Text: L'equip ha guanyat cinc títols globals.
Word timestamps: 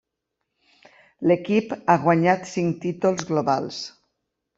L'equip 1.31 1.75
ha 1.77 1.97
guanyat 2.05 2.47
cinc 2.53 2.79
títols 2.87 3.27
globals. 3.33 3.83